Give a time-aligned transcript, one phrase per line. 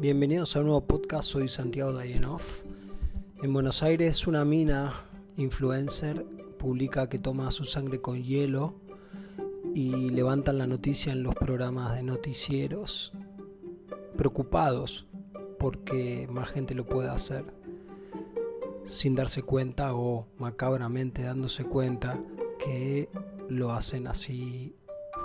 [0.00, 2.40] Bienvenidos a un nuevo podcast, soy Santiago Dayenov.
[3.42, 5.04] En Buenos Aires una mina
[5.36, 6.24] influencer
[6.58, 8.76] publica que toma su sangre con hielo
[9.74, 13.12] y levantan la noticia en los programas de noticieros,
[14.16, 15.06] preocupados
[15.58, 17.44] porque más gente lo pueda hacer,
[18.86, 22.18] sin darse cuenta o macabramente dándose cuenta
[22.58, 23.10] que
[23.50, 24.74] lo hacen así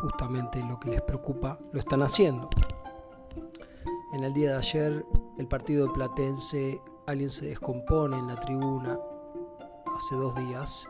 [0.00, 2.50] justamente lo que les preocupa, lo están haciendo.
[4.14, 5.04] En el día de ayer,
[5.38, 8.96] el partido de Platense, alguien se descompone en la tribuna
[9.92, 10.88] hace dos días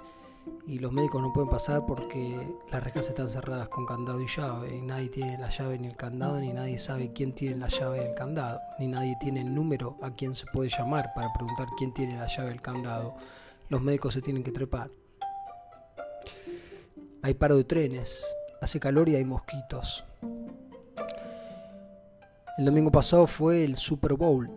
[0.67, 4.77] y los médicos no pueden pasar porque las rejas están cerradas con candado y llave
[4.77, 8.01] y nadie tiene la llave ni el candado ni nadie sabe quién tiene la llave
[8.01, 11.95] del candado ni nadie tiene el número a quien se puede llamar para preguntar quién
[11.95, 13.15] tiene la llave del candado.
[13.71, 14.91] Los médicos se tienen que trepar.
[17.23, 18.23] Hay paro de trenes,
[18.61, 20.05] hace calor y hay mosquitos.
[22.57, 24.49] El domingo pasado fue el Super Bowl,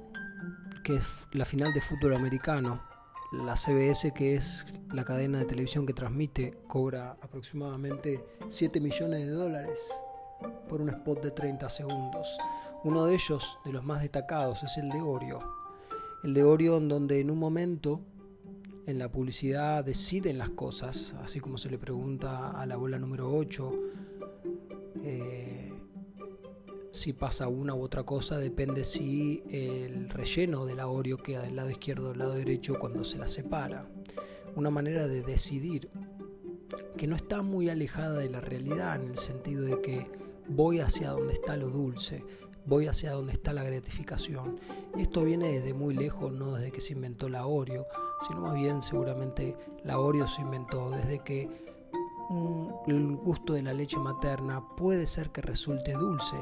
[0.83, 2.83] que es la final de fútbol americano.
[3.31, 9.31] La CBS, que es la cadena de televisión que transmite, cobra aproximadamente 7 millones de
[9.31, 9.79] dólares
[10.69, 12.37] por un spot de 30 segundos.
[12.83, 15.39] Uno de ellos, de los más destacados, es el de Oreo.
[16.23, 18.01] El de Oreo en donde en un momento
[18.85, 23.35] en la publicidad deciden las cosas, así como se le pregunta a la bola número
[23.35, 23.73] 8
[26.91, 31.55] si pasa una u otra cosa depende si el relleno del la Oreo queda del
[31.55, 33.87] lado izquierdo o del lado derecho cuando se la separa.
[34.55, 35.89] Una manera de decidir
[36.97, 40.09] que no está muy alejada de la realidad en el sentido de que
[40.47, 42.23] voy hacia donde está lo dulce,
[42.65, 44.59] voy hacia donde está la gratificación.
[44.95, 47.85] Y esto viene desde muy lejos, no desde que se inventó la Oreo,
[48.27, 51.67] sino más bien seguramente la Oreo se inventó desde que
[52.87, 56.35] el gusto de la leche materna puede ser que resulte dulce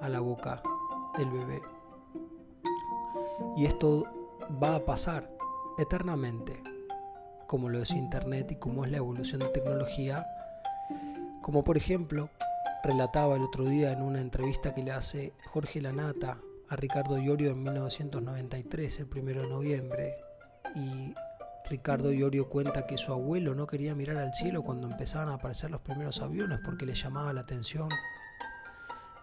[0.00, 0.62] a la boca
[1.16, 1.62] del bebé.
[3.56, 4.04] Y esto
[4.62, 5.30] va a pasar
[5.78, 6.62] eternamente,
[7.46, 10.26] como lo es Internet y como es la evolución de tecnología,
[11.42, 12.30] como por ejemplo
[12.82, 16.38] relataba el otro día en una entrevista que le hace Jorge Lanata
[16.68, 20.16] a Ricardo Iorio en 1993, el primero de noviembre,
[20.74, 21.14] y
[21.68, 25.70] Ricardo Iorio cuenta que su abuelo no quería mirar al cielo cuando empezaban a aparecer
[25.70, 27.88] los primeros aviones porque le llamaba la atención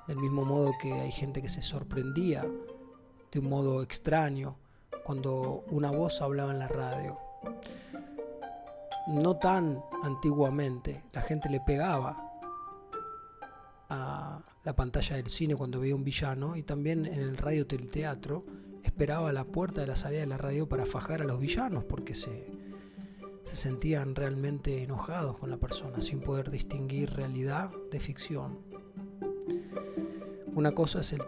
[0.07, 2.45] del mismo modo que hay gente que se sorprendía
[3.31, 4.57] de un modo extraño
[5.03, 7.17] cuando una voz hablaba en la radio.
[9.07, 12.17] No tan antiguamente, la gente le pegaba
[13.89, 18.45] a la pantalla del cine cuando veía un villano y también en el radio teleteatro
[18.83, 22.16] esperaba la puerta de la salida de la radio para fajar a los villanos porque
[22.16, 22.47] se,
[23.45, 28.57] se sentían realmente enojados con la persona sin poder distinguir realidad de ficción.
[30.56, 31.19] Una cosa es el,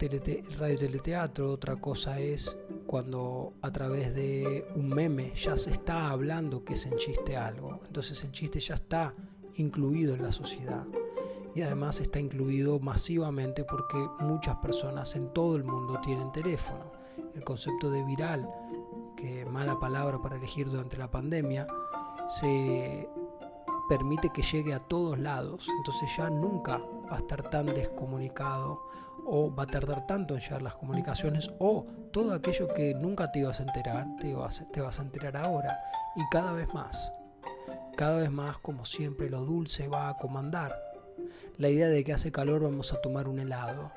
[0.58, 6.64] radio teleteatro, otra cosa es cuando a través de un meme ya se está hablando
[6.64, 7.82] que es en chiste algo.
[7.86, 9.14] Entonces el chiste ya está
[9.56, 10.86] incluido en la sociedad
[11.54, 16.92] y además está incluido masivamente porque muchas personas en todo el mundo tienen teléfono.
[17.36, 18.50] El concepto de viral,
[19.18, 21.68] que mala palabra para elegir durante la pandemia,
[22.30, 23.10] se
[23.90, 25.68] permite que llegue a todos lados.
[25.80, 26.82] Entonces ya nunca
[27.12, 28.82] va a estar tan descomunicado
[29.26, 33.40] o va a tardar tanto en llegar las comunicaciones o todo aquello que nunca te
[33.40, 35.78] ibas a enterar, te vas, a enterar ahora
[36.16, 37.14] y cada vez más.
[37.98, 40.74] Cada vez más, como siempre, lo dulce va a comandar.
[41.58, 43.92] La idea de que hace calor vamos a tomar un helado.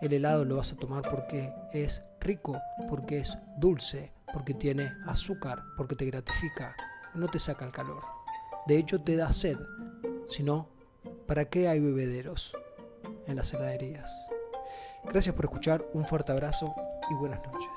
[0.00, 2.56] El helado lo vas a tomar porque es rico,
[2.88, 6.76] porque es dulce, porque tiene azúcar, porque te gratifica,
[7.14, 8.02] no te saca el calor.
[8.66, 9.58] De hecho, te da sed.
[10.26, 10.68] Si no,
[11.32, 12.54] ¿para qué hay bebederos
[13.26, 14.28] en las heladerías?
[15.04, 16.74] Gracias por escuchar, un fuerte abrazo
[17.10, 17.70] y buenas noches.